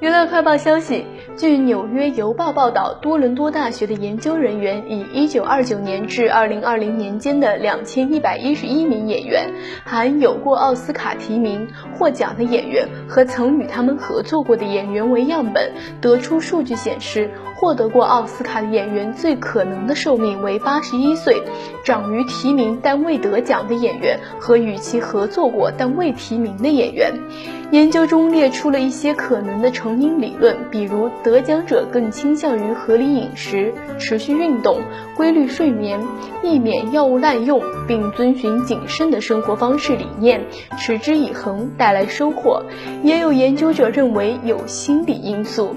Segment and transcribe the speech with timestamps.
[0.00, 1.04] 娱乐快报消息，
[1.40, 9.50] 据《纽约邮报》报道，多伦多大学的研究人员以1929年至2020年间的2111名演员，
[9.82, 15.72] 含有过奥斯卡提名、获奖的演员和曾与他们合作过的演员为样本，
[16.02, 21.42] 得出数据显示，获得过奥斯卡的演员最可能的寿命为81岁，
[21.82, 27.14] 长于提名但未得奖的演员和与其合作过但未提名的演员。
[27.70, 34.80] 研究中列出了一些可能的成因理论，比如得得奖者更倾向于合理饮食、持续运动、
[35.16, 36.00] 规律睡眠、
[36.42, 40.44] 避免药物滥用，并遵循谨慎的生活方式理念，
[40.76, 42.64] 持之以恒带来收获。
[43.04, 45.76] 也有研究者认为有心理因素。